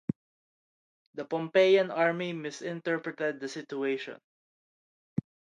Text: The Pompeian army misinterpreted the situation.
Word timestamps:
The 1.13 1.25
Pompeian 1.25 1.91
army 1.91 2.33
misinterpreted 2.33 3.39
the 3.39 3.47
situation. 3.47 4.19